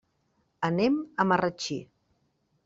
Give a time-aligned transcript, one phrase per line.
[0.69, 1.79] Anem a Marratxí.